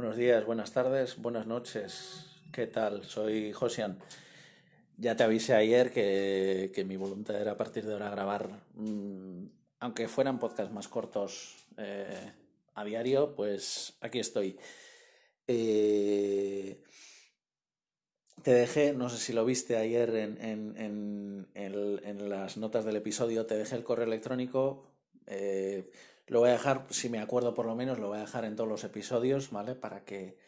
[0.00, 2.24] Buenos días, buenas tardes, buenas noches.
[2.50, 3.04] ¿Qué tal?
[3.04, 3.98] Soy Josian.
[4.96, 9.44] Ya te avisé ayer que, mi voluntad era a partir de ahora grabar, mm,
[9.80, 12.32] aunque fueran podcasts más cortos eh,
[12.76, 14.58] a diario, pues aquí estoy.
[15.46, 16.82] Eh,
[18.42, 21.46] te dejé, no sé si lo viste ayer en,
[22.30, 24.86] las notas del episodio, te dejé el correo electrónico.
[25.26, 25.90] Eh,
[26.30, 28.54] lo voy a dejar, si me acuerdo por lo menos, lo voy a dejar en
[28.54, 29.74] todos los episodios, ¿vale?
[29.74, 30.38] Para que,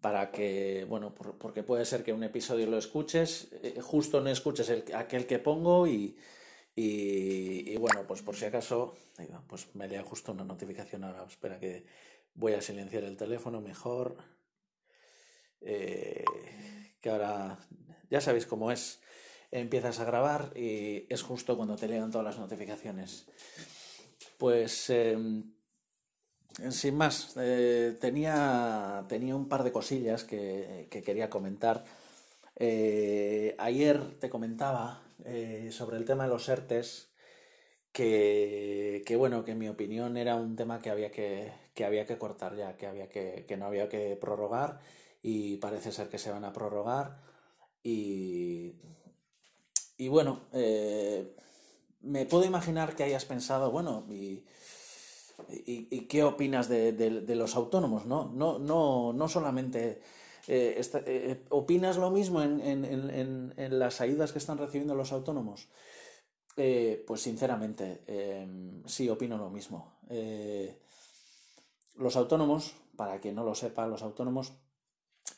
[0.00, 4.70] para que bueno, porque puede ser que un episodio lo escuches, eh, justo no escuches
[4.70, 6.16] el, aquel que pongo y,
[6.74, 8.96] y, bueno, pues por si acaso,
[9.46, 11.26] pues me lea justo una notificación ahora.
[11.28, 11.84] Espera que
[12.34, 14.16] voy a silenciar el teléfono mejor.
[15.60, 16.24] Eh,
[17.02, 17.58] que ahora
[18.08, 19.02] ya sabéis cómo es.
[19.50, 23.26] Empiezas a grabar y es justo cuando te llegan todas las notificaciones.
[24.42, 25.52] Pues em,
[26.70, 31.84] sin más, eh, tenía, tenía un par de cosillas que, quería comentar.
[32.56, 37.12] Eh, ayer te comentaba eh, sobre el tema de los ERTES
[37.92, 41.52] que, bueno, que en mi opinión era un tema que había que,
[41.86, 44.80] había que cortar ya, que, había que, que no había que prorrogar
[45.22, 47.20] y parece ser que se van a prorrogar.
[47.84, 48.74] Y,
[49.98, 50.48] y bueno,
[52.02, 54.44] me puedo imaginar que hayas pensado, bueno, ¿y,
[55.48, 58.06] y, qué opinas de, los autónomos?
[58.06, 60.00] No, no, no, no solamente...
[60.48, 65.68] Eh, eh, ¿Opinas lo mismo en, las ayudas que están recibiendo los autónomos?
[66.56, 69.98] Eh, pues sinceramente, em, sí, opino lo mismo.
[71.96, 74.52] los autónomos, para quien no lo sepa, los autónomos,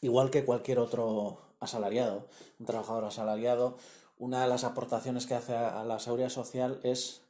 [0.00, 2.28] igual que cualquier otro asalariado,
[2.58, 3.76] un trabajador asalariado,
[4.25, 7.20] una de las aportaciones que hace a la seguridad social es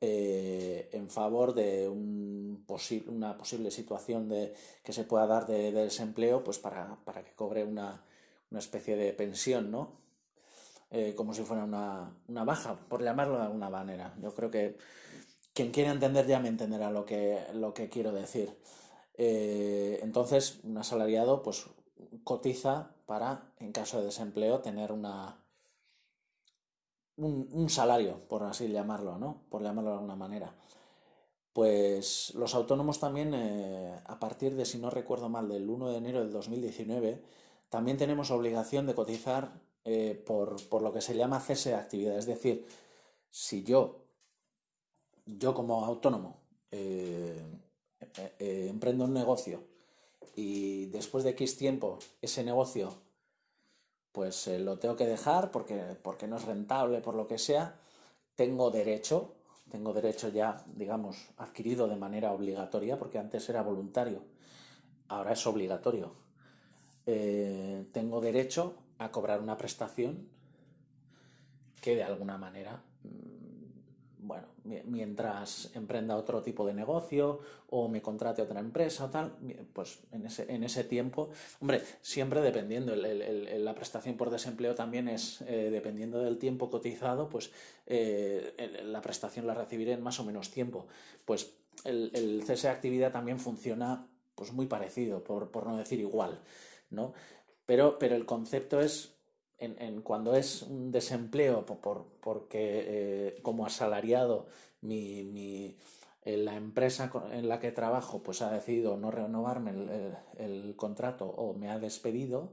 [0.00, 2.66] eh, en favor de un
[3.06, 8.02] una posible situación de, que se pueda dar de, desempleo, pues para, que cobre una,
[8.56, 9.92] especie de pensión, ¿no?
[10.90, 14.14] Eh, como si fuera una, baja, por llamarlo de alguna manera.
[14.20, 14.76] Yo creo que
[15.54, 18.56] quien quiera entender ya me entenderá lo que, lo que quiero decir.
[19.14, 21.66] Eh, entonces, un asalariado pues
[22.24, 25.39] cotiza para, en caso de desempleo, tener una,
[27.20, 29.42] un, salario, por así llamarlo, ¿no?
[29.50, 30.54] Por llamarlo de alguna manera.
[31.52, 35.96] Pues los autónomos también, eh, a partir de, si no recuerdo mal, del 1 de
[35.98, 37.22] enero del 2019,
[37.68, 39.52] también tenemos obligación de cotizar
[39.84, 42.16] eh, por, lo que se llama cese de actividad.
[42.16, 42.66] Es decir,
[43.30, 44.04] si yo,
[45.26, 47.44] yo como autónomo, eh,
[48.38, 49.62] emprendo un negocio
[50.34, 52.94] y después de X tiempo ese negocio
[54.12, 57.76] pues eh, lo tengo que dejar porque, porque no es rentable, por lo que sea,
[58.34, 59.34] tengo derecho,
[59.70, 64.22] tengo derecho ya, digamos, adquirido de manera obligatoria, porque antes era voluntario,
[65.08, 66.14] ahora es obligatorio.
[67.06, 70.28] Eh, tengo derecho a cobrar una prestación
[71.80, 72.82] que de alguna manera
[74.30, 74.46] bueno,
[74.84, 79.36] mientras emprenda otro tipo de negocio o me contrate otra empresa o tal,
[79.72, 81.30] pues en ese, en ese tiempo,
[81.60, 87.50] hombre, siempre dependiendo, la prestación por desempleo también es, eh, dependiendo del tiempo cotizado, pues
[87.86, 88.54] eh,
[88.84, 90.86] la prestación la recibiré en más o menos tiempo.
[91.24, 91.52] Pues
[91.82, 96.38] el, cese de actividad también funciona pues muy parecido, por, por no decir igual,
[96.90, 97.14] ¿no?
[97.66, 99.12] Pero, pero el concepto es
[99.60, 104.46] en, cuando es un desempleo por, porque eh, como asalariado
[104.80, 105.76] mi,
[106.24, 109.72] eh, la empresa en la que trabajo pues ha decidido no renovarme
[110.38, 112.52] el, contrato o me ha despedido,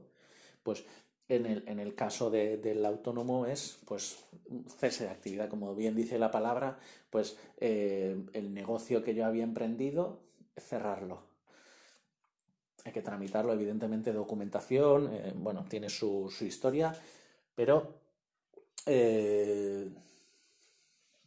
[0.62, 0.84] pues
[1.28, 4.24] en el, en el caso del autónomo es pues
[4.78, 6.78] cese de actividad, como bien dice la palabra,
[7.10, 10.20] pues eh, el negocio que yo había emprendido,
[10.56, 11.27] cerrarlo
[12.84, 16.94] hay que tramitarlo, evidentemente, documentación, eh, bueno, tiene su, historia,
[17.54, 18.00] pero
[18.86, 19.88] eh,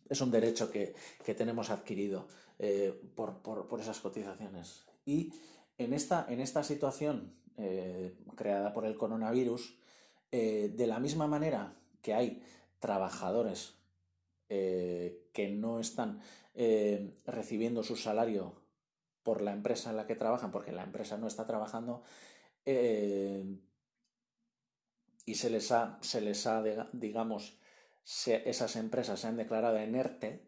[0.10, 0.96] es un derecho que,
[1.36, 2.28] tenemos adquirido
[2.60, 4.86] eh, por, esas cotizaciones.
[5.06, 5.34] Y
[5.78, 7.34] en esta, en esta situación
[8.36, 9.76] creada por el coronavirus,
[10.32, 12.42] de la misma manera que hay
[12.80, 13.76] trabajadores
[14.48, 16.22] que no están
[17.26, 18.61] recibiendo su salario
[19.24, 22.04] por la empresa en la que trabajan, porque la empresa no está trabajando,
[22.66, 23.60] eh,
[25.26, 27.58] y se les ha, se les ha digamos,
[28.04, 30.48] esas empresas se han declarado en ERTE,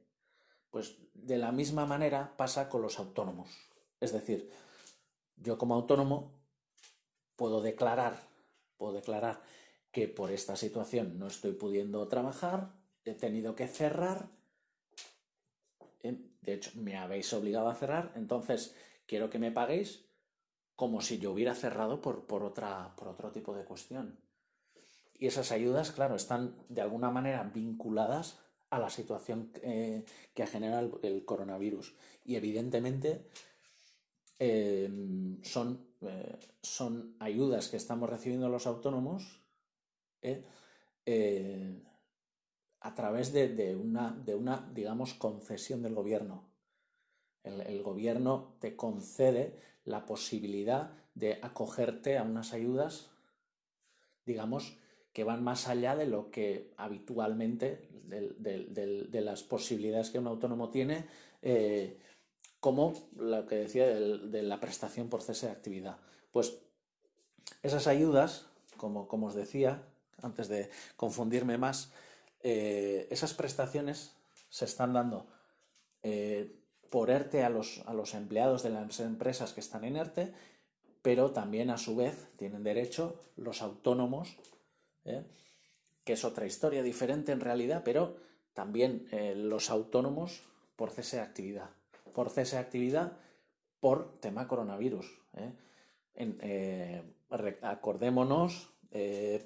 [0.69, 3.49] pues de la misma manera pasa con los autónomos.
[3.99, 4.51] Es decir,
[5.37, 6.33] yo como autónomo
[7.35, 8.27] puedo declarar,
[8.77, 9.41] puedo declarar
[9.91, 12.73] que por esta situación no estoy pudiendo trabajar,
[13.05, 14.29] he tenido que cerrar
[16.03, 20.05] de hecho, me habéis obligado a cerrar, entonces quiero que me paguéis
[20.75, 24.19] como si yo hubiera cerrado por, por, otra, por otro tipo de cuestión.
[25.17, 28.39] Y esas ayudas, claro, están de alguna manera vinculadas
[28.69, 30.03] a la situación eh,
[30.33, 31.95] que genera el, el, coronavirus.
[32.25, 33.29] Y evidentemente
[34.39, 39.41] em, son, eh, son ayudas que estamos recibiendo los autónomos
[40.21, 40.43] eh,
[42.83, 46.43] a través de, una, de una, digamos, concesión del gobierno.
[47.43, 53.09] El, gobierno te concede la posibilidad de acogerte a unas ayudas,
[54.25, 54.77] digamos,
[55.13, 61.05] que van más allá de lo que habitualmente, de, las posibilidades que un autónomo tiene,
[61.41, 61.99] eh,
[62.59, 65.99] como lo que decía de, la prestación por cese de actividad.
[66.31, 66.59] Pues
[67.61, 69.87] esas ayudas, como, como os decía,
[70.21, 71.93] antes de confundirme más,
[72.45, 74.17] eh, esas prestaciones
[74.49, 75.27] se están dando
[76.03, 76.59] eh,
[76.89, 80.33] por ERTE a los, a los empleados de las empresas que están en ERTE,
[81.01, 84.35] pero también a su vez tienen derecho los autónomos,
[85.05, 85.23] ¿eh?
[86.03, 88.17] que es otra historia diferente en realidad, pero
[88.53, 90.43] también los autónomos
[90.75, 91.69] por cese de actividad.
[92.13, 93.17] Por cese de actividad
[93.79, 95.17] por tema coronavirus.
[97.61, 98.69] acordémonos,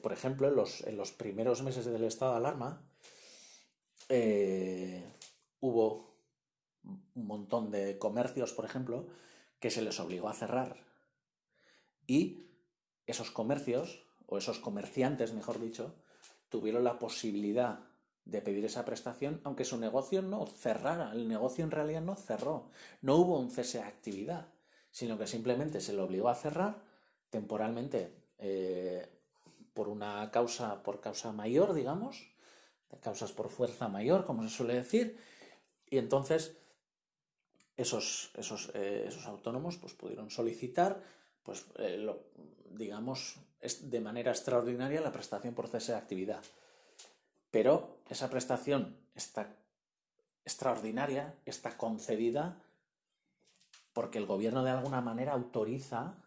[0.02, 2.87] por ejemplo, en los, en los, primeros meses del estado de alarma,
[5.60, 6.08] hubo
[6.84, 9.08] un montón de comercios, por ejemplo,
[9.60, 10.78] que se les obligó a cerrar.
[12.06, 12.48] Y
[13.06, 15.96] esos comercios, o esos comerciantes, mejor dicho,
[16.50, 17.80] tuvieron la posibilidad
[18.26, 21.12] de pedir esa prestación, aunque su negocio no cerrara.
[21.14, 22.70] El negocio en realidad no cerró.
[23.02, 24.48] No hubo un cese de actividad,
[24.92, 26.84] sino que simplemente se le obligó a cerrar
[27.30, 29.08] temporalmente eh,
[29.74, 32.30] por una causa, por causa mayor, digamos,
[33.02, 35.20] causas por fuerza mayor, como se suele decir.
[35.90, 36.58] Y entonces
[37.76, 41.02] esos, esos, eh, esos autónomos pues, pudieron solicitar,
[41.44, 42.10] pues, eh,
[42.72, 43.38] digamos,
[43.82, 46.44] de manera extraordinaria la prestación por cese de actividad.
[47.52, 49.56] Pero esa prestación está
[50.44, 52.62] extraordinaria, está concedida
[53.94, 56.22] porque el gobierno de alguna manera autoriza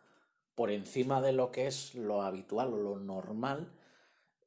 [0.54, 3.72] por encima de lo que es lo habitual o lo normal,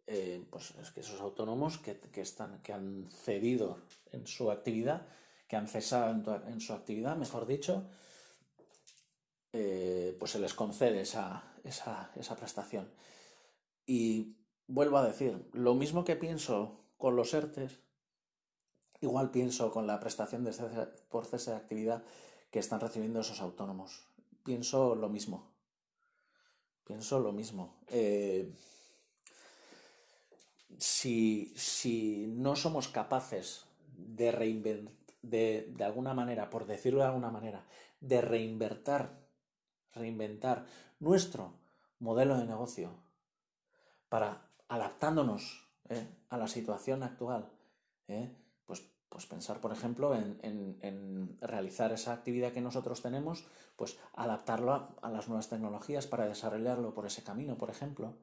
[0.08, 3.80] eh, pues es que esos autónomos que, están, que han cedido
[4.12, 5.08] en su actividad
[5.54, 7.84] que han cesado en, su actividad, mejor dicho,
[9.52, 11.44] eh, pues se les concede esa,
[12.40, 12.92] prestación.
[13.86, 14.36] Y
[14.66, 17.80] vuelvo a decir, lo mismo que pienso con los ERTES,
[19.02, 20.54] igual pienso con la prestación de
[21.10, 22.04] por cese de actividad
[22.50, 24.08] que están recibiendo esos autónomos.
[24.44, 25.52] Pienso lo mismo.
[26.84, 27.78] Pienso lo mismo.
[27.90, 28.52] Eh,
[30.78, 33.66] si, si, no somos capaces
[33.96, 34.94] de reinventar,
[35.24, 37.66] de, alguna manera, por decirlo de alguna manera,
[38.02, 39.10] de reinvertir,
[39.94, 40.66] reinventar
[41.00, 41.54] nuestro
[42.00, 42.92] modelo de negocio
[44.10, 46.08] para adaptándonos ¿eh?
[46.30, 47.50] a la situación actual,
[48.08, 48.36] ¿eh?
[48.66, 55.10] pues, pues pensar, por ejemplo, en, realizar esa actividad que nosotros tenemos, pues adaptarlo a,
[55.10, 58.18] las nuevas tecnologías para desarrollarlo por ese camino, por ejemplo.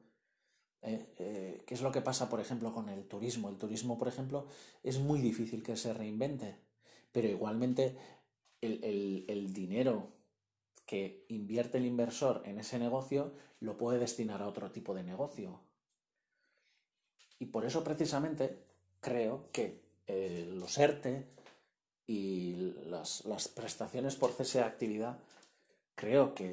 [0.81, 1.63] ¿Eh?
[1.65, 3.49] ¿Qué es lo que pasa, por ejemplo, con el turismo?
[3.49, 4.47] El turismo, por ejemplo,
[4.83, 6.55] es muy difícil que se reinvente
[7.11, 7.97] pero igualmente
[8.61, 10.09] el, dinero
[10.85, 15.59] que invierte el inversor en ese negocio lo puede destinar a otro tipo de negocio.
[17.39, 18.63] Y por eso precisamente
[18.99, 21.27] creo que eh, los ERTE
[22.07, 23.23] y las,
[23.55, 25.17] prestaciones por cese de actividad,
[25.95, 26.51] creo que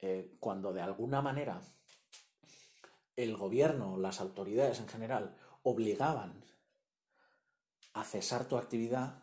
[0.00, 1.60] eh, cuando de alguna manera
[3.16, 6.44] el gobierno, las autoridades en general, obligaban
[7.94, 9.22] a cesar tu actividad,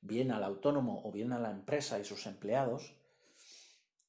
[0.00, 2.96] bien al autónomo o bien a la empresa y sus empleados,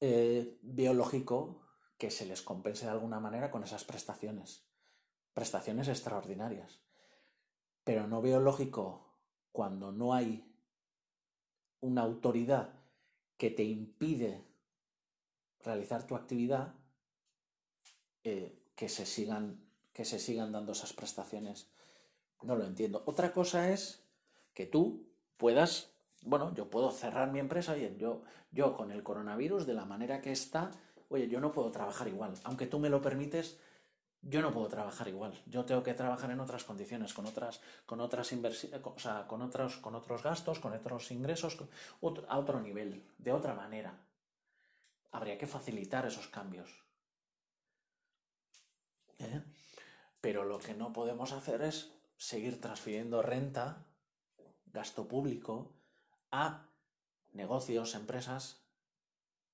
[0.00, 1.60] eh, veo lógico
[1.98, 4.66] que se les compense de alguna manera con esas prestaciones,
[5.34, 6.80] prestaciones extraordinarias.
[7.84, 9.18] Pero no veo lógico
[9.52, 10.50] cuando no hay
[11.80, 12.80] una autoridad
[13.36, 14.46] que te impide
[15.60, 16.74] realizar tu actividad,
[18.24, 19.60] eh, que, se sigan,
[19.92, 21.68] que se sigan dando esas prestaciones.
[22.40, 23.02] No lo entiendo.
[23.04, 24.02] Otra cosa es
[24.54, 25.06] que tú
[25.36, 25.90] puedas,
[26.22, 28.22] bueno, yo puedo cerrar mi empresa, y yo,
[28.52, 30.70] yo con el coronavirus, de la manera que está,
[31.10, 32.32] oye, yo no puedo trabajar igual.
[32.44, 33.58] Aunque tú me lo permites,
[34.22, 35.38] yo no puedo trabajar igual.
[35.44, 39.42] Yo tengo que trabajar en otras condiciones, con otras, con otras inversiones, o sea, con
[39.42, 41.58] otros, con otros gastos, con otros ingresos,
[42.28, 43.92] a otro nivel, de otra manera.
[45.12, 46.89] Habría que facilitar esos cambios.
[49.20, 49.42] ¿Eh?
[50.20, 53.86] Pero lo que no podemos hacer es seguir transfiriendo renta
[54.66, 55.74] gasto público
[56.30, 56.68] a
[57.32, 58.62] negocios, empresas,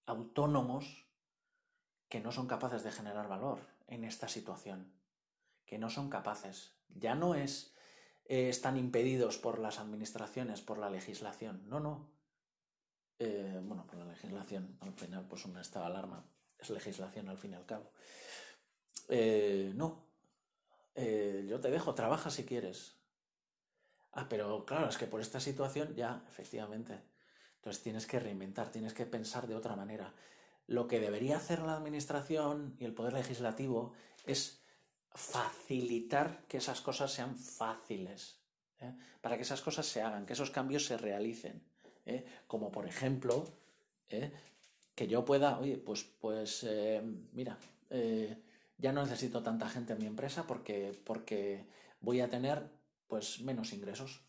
[0.07, 1.07] autónomos,
[2.09, 4.93] que no son capaces de generar valor en esta situación,
[5.65, 6.77] que no son capaces.
[6.89, 7.75] Ya no es
[8.29, 11.69] eh, están impedidos por las administraciones, por la legislación.
[11.69, 12.11] No, no.
[13.19, 16.25] Eh, bueno, por la legislación, al final, pues una estado de alarma
[16.59, 17.93] es legislación al fin y al cabo.
[19.09, 20.05] Eh, no.
[20.97, 22.97] yo te dejo, trabaja si quieres.
[24.13, 26.99] Ah, pero claro, es que por esta situación ya, efectivamente.
[27.57, 30.15] Entonces tienes que reinventar, tienes que pensar de otra manera.
[30.69, 33.93] Lo que debería hacer la administración y el poder legislativo
[34.25, 34.63] es
[35.17, 38.39] facilitar que esas cosas sean fáciles,
[38.81, 38.95] ¿eh?
[39.21, 41.63] para que esas cosas se hagan, que esos cambios se realicen.
[42.05, 42.25] ¿eh?
[42.47, 43.45] Como por ejemplo,
[44.09, 44.33] ¿eh?
[44.95, 46.67] que yo pueda, oye, pues, pues
[47.33, 47.59] mira,
[48.79, 51.67] ya no necesito tanta gente en mi empresa porque, porque
[52.01, 52.71] voy a tener
[53.07, 54.23] pues menos ingresos,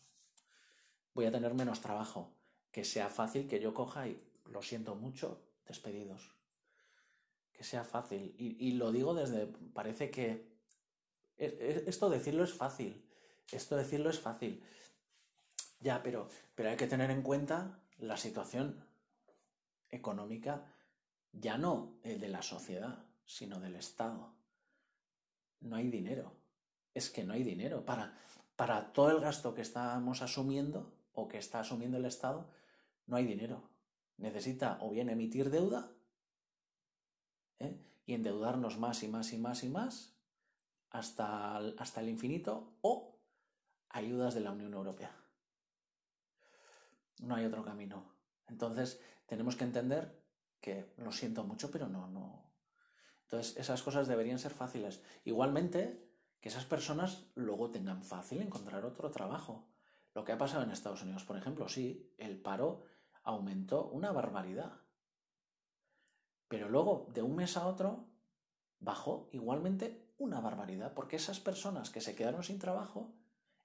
[1.14, 2.32] voy a tener menos trabajo,
[2.70, 6.34] que sea fácil que yo coja y lo siento mucho, despedidos.
[7.52, 8.36] Que sea fácil.
[8.38, 10.48] y lo digo desde, parece que
[11.38, 13.04] esto decirlo es fácil.
[13.50, 14.62] Esto decirlo es fácil.
[15.80, 18.84] Ya, pero, pero hay que tener en cuenta la situación
[19.90, 20.74] económica,
[21.32, 24.34] ya no el de la sociedad, sino del Estado.
[25.60, 26.32] No hay dinero.
[26.94, 27.84] Es que no hay dinero.
[27.84, 28.18] Para,
[28.56, 32.50] para todo el gasto que estamos asumiendo o que está asumiendo el Estado,
[33.06, 33.62] no hay dinero.
[34.16, 35.90] Necesita o bien emitir deuda
[37.58, 37.78] ¿eh?
[38.06, 40.18] y endeudarnos más y más y más y más
[40.90, 43.18] hasta, hasta el infinito o
[43.90, 45.14] ayudas de la Unión Europea.
[47.20, 48.04] No hay otro camino.
[48.46, 50.22] Entonces tenemos que entender
[50.60, 52.47] que lo siento mucho, pero no, no.
[53.30, 55.02] Entonces esas cosas deberían ser fáciles.
[55.26, 56.02] Igualmente,
[56.40, 59.68] que esas personas luego tengan fácil encontrar otro trabajo.
[60.14, 62.84] Lo que ha pasado en Estados Unidos, por ejemplo, sí, el paro
[63.22, 64.80] aumentó una barbaridad.
[66.48, 68.08] Pero luego, de un mes a otro,
[68.80, 73.12] bajó igualmente una barbaridad, porque esas personas que se quedaron sin trabajo,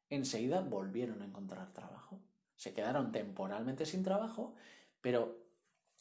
[0.10, 2.20] enseguida volvieron a encontrar trabajo.
[2.58, 4.56] Se quedaron temporalmente sin trabajo,
[5.00, 5.38] pero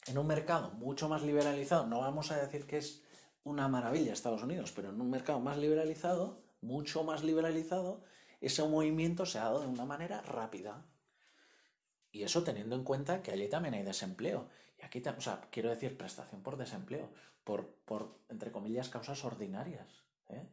[0.05, 3.03] en un mercado mucho más liberalizado, no vamos a decir que es
[3.43, 8.03] una maravilla Estados Unidos, pero en un mercado más liberalizado, mucho más liberalizado,
[8.41, 10.85] ese movimiento se ha dado de una manera rápida.
[12.11, 14.49] Y eso teniendo en cuenta que allí también hay desempleo.
[14.79, 17.09] Y aquí, o sea, quiero decir prestación por desempleo,
[17.43, 19.87] por, por entre comillas, causas ordinarias.
[20.29, 20.47] ¿eh?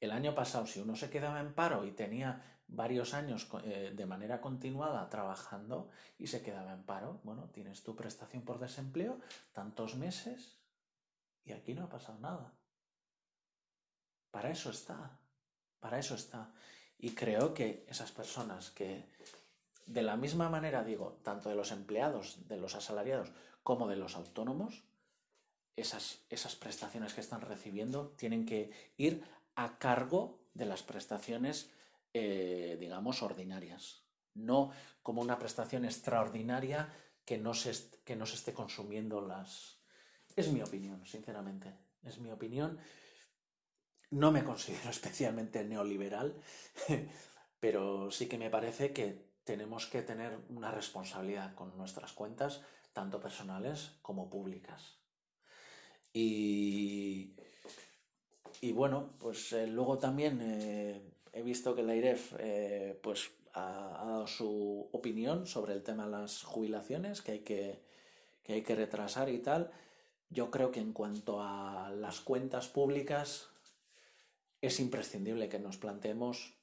[0.00, 4.06] El año pasado, si uno se quedaba en paro y tenía varios años eh, de
[4.06, 9.18] manera continuada trabajando y se quedaba en paro, bueno, tienes tu prestación por desempleo
[9.52, 10.59] tantos meses
[11.44, 12.54] y aquí no ha pasado nada.
[14.30, 15.18] Para eso está,
[15.80, 16.52] para eso está.
[16.98, 19.08] Y creo que esas personas que,
[19.86, 23.32] de la misma manera digo, tanto de los empleados, de los asalariados,
[23.62, 24.84] como de los autónomos,
[25.76, 31.70] esas, esas prestaciones que están recibiendo tienen que ir a cargo de las prestaciones,
[32.12, 34.04] eh, digamos, ordinarias.
[34.34, 34.70] No
[35.02, 36.92] como una prestación extraordinaria
[37.24, 37.72] que no, se,
[38.04, 39.79] que no se esté consumiendo las...
[40.40, 41.72] Es mi opinión, sinceramente.
[42.02, 42.78] Es mi opinión.
[44.10, 46.34] No me considero especialmente neoliberal,
[47.60, 53.20] pero sí que me parece que tenemos que tener una responsabilidad con nuestras cuentas, tanto
[53.20, 54.98] personales como públicas.
[56.12, 57.34] Y,
[58.60, 61.00] y bueno, pues eh, luego también eh,
[61.32, 66.10] he visto que la IREF eh, pues ha, dado su opinión sobre el tema de
[66.10, 67.82] las jubilaciones, que hay que,
[68.42, 69.70] que hay que retrasar y tal.
[70.30, 73.48] Yo creo que en cuanto a las cuentas públicas
[74.60, 76.54] es imprescindible que nos planteemos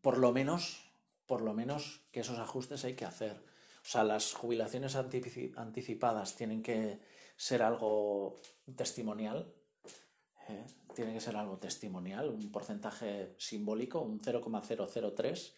[0.00, 0.86] por lo menos
[1.26, 3.50] por lo menos que esos ajustes hay que hacer
[3.82, 7.00] o sea, las jubilaciones anticipadas tienen que
[7.36, 8.36] ser algo
[8.76, 9.52] testimonial,
[10.48, 10.66] ¿eh?
[10.94, 15.54] tiene que ser algo testimonial, un porcentaje simbólico, un 0,003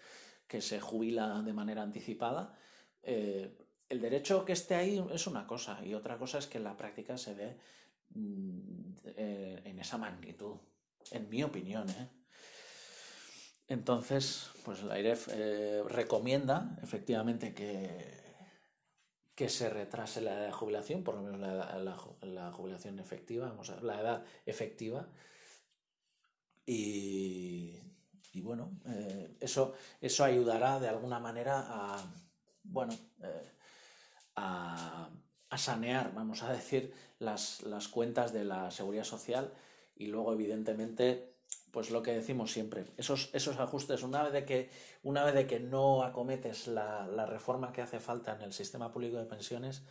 [0.46, 2.56] que se jubila de manera anticipada.
[3.02, 3.61] Eh,
[3.92, 7.18] el derecho que esté ahí es una cosa y otra cosa es que la práctica
[7.18, 7.58] se dé
[8.14, 10.56] mm, eh, en esa magnitud,
[11.10, 11.86] en mi opinión.
[13.68, 18.22] Entonces, pues la IREF eh, recomienda efectivamente que,
[19.34, 23.80] que se retrase la edad de jubilación, por lo menos la, jubilación efectiva, vamos a,
[23.82, 25.06] la edad efectiva.
[26.64, 27.78] Y,
[28.36, 32.02] bueno, eh, eso, eso ayudará de alguna manera a,
[32.62, 33.52] bueno, eh,
[34.36, 35.08] a,
[35.56, 39.52] sanear, vamos a decir, las, las cuentas de la seguridad social
[39.96, 41.32] y luego, evidentemente,
[41.70, 44.70] pues lo que decimos siempre, esos, esos ajustes, una vez de que,
[45.02, 49.16] una vez de que no acometes la, reforma que hace falta en el sistema público
[49.16, 49.82] de pensiones,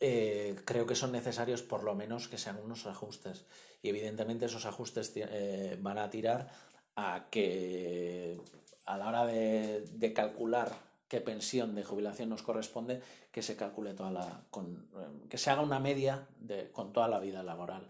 [0.00, 3.44] eh, creo que son necesarios por lo menos que sean unos ajustes.
[3.82, 6.50] Y evidentemente esos ajustes eh, van a tirar
[6.96, 8.40] a que
[8.86, 10.72] a la hora de, calcular
[11.12, 14.46] qué pensión de jubilación nos corresponde, que se calcule toda la.
[14.50, 17.86] Con, eh, que se haga una media de, con toda la vida laboral.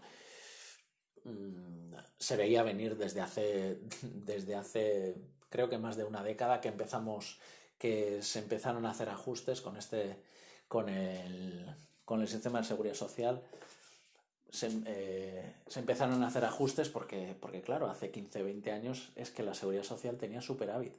[1.23, 5.15] Mm, se veía venir desde hace, desde hace,
[5.47, 7.39] creo que más de una década que empezamos,
[7.77, 10.21] que se empezaron a hacer ajustes con este,
[10.67, 13.41] con el, con el sistema de seguridad social
[14.85, 19.43] eh, se, empezaron a hacer ajustes porque, porque, claro, hace 15, 20 años es que
[19.43, 20.93] la seguridad social tenía superávit.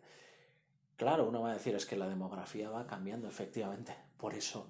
[0.96, 3.96] Claro, uno va a decir es que la demografía va cambiando, efectivamente.
[4.16, 4.68] Por eso,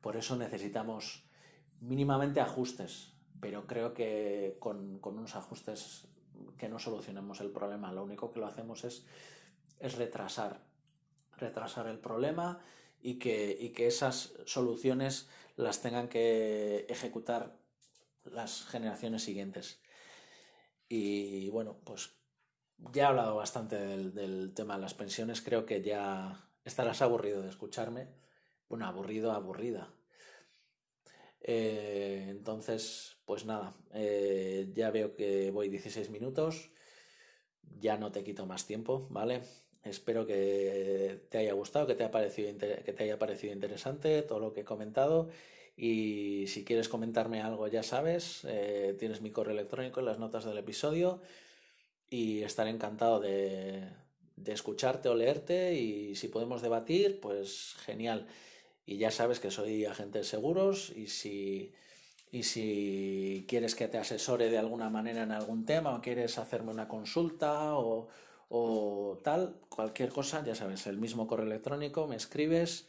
[0.00, 1.24] por eso necesitamos
[1.80, 6.08] mínimamente ajustes, pero creo que con, unos ajustes
[6.56, 9.06] que no solucionemos el problema, lo único que lo hacemos es,
[9.78, 10.62] es retrasar,
[11.36, 12.60] retrasar el problema
[13.02, 17.58] y que, y que esas soluciones las tengan que ejecutar
[18.24, 19.80] las generaciones siguientes.
[20.88, 22.16] Y bueno, pues
[22.92, 27.48] ya he hablado bastante del, tema de las pensiones, creo que ya estarás aburrido de
[27.48, 28.08] escucharme.
[28.68, 29.92] Bueno, aburrido, aburrida.
[31.40, 36.70] Eh, entonces, pues nada, eh, ya veo que voy 16 minutos,
[37.78, 39.42] ya no te quito más tiempo, ¿vale?
[39.84, 44.40] Espero que te haya gustado, que te haya parecido, que te haya parecido interesante todo
[44.40, 45.28] lo que he comentado.
[45.76, 50.44] Y si quieres comentarme algo, ya sabes, eh, tienes mi correo electrónico en las notas
[50.44, 51.20] del episodio
[52.10, 53.88] y estaré encantado de,
[54.36, 58.26] de escucharte o leerte y si podemos debatir, pues genial.
[58.84, 61.72] Y ya sabes que soy agente de seguros y si,
[62.30, 66.70] y si quieres que te asesore de alguna manera en algún tema o quieres hacerme
[66.70, 68.08] una consulta o,
[68.48, 72.86] o tal, cualquier cosa, ya sabes, el mismo correo electrónico, me escribes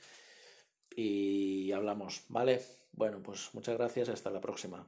[0.96, 2.62] y hablamos, ¿vale?
[2.92, 4.88] Bueno, pues muchas gracias, hasta la próxima.